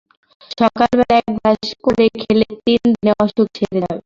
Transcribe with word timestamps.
সকালবেলা 0.53 1.13
এক 1.19 1.27
গ্লাস 1.35 1.61
করে 1.85 2.05
খেলে 2.17 2.47
তিন 2.65 2.81
দিনে 2.93 3.11
অসুখ 3.23 3.47
সেরে 3.57 3.79
যাবে। 3.83 3.99